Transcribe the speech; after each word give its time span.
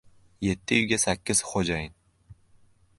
•Yetti 0.45 0.79
uyga 0.79 0.99
sakkiz 1.03 1.43
xo‘jayin. 1.51 1.95